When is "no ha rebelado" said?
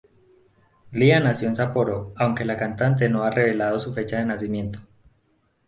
3.07-3.77